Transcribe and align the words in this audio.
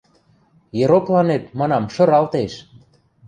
—Еропланет, 0.83 1.43
манам, 1.59 1.83
шыралтеш! 1.93 2.53